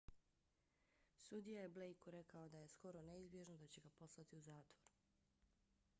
sudija 1.19 1.61
je 1.65 1.69
blejku 1.75 2.11
rekao 2.15 2.47
da 2.49 2.57
je 2.63 2.67
skoro 2.73 3.01
neizbježno 3.11 3.57
da 3.57 3.67
će 3.77 3.81
ga 3.81 3.89
poslati 4.01 4.37
u 4.37 4.41
zatvor 4.51 4.85